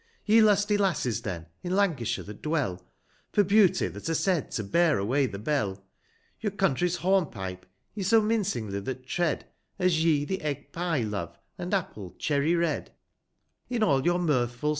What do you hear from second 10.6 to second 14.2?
pie love, and Apple cherry red ;* In all your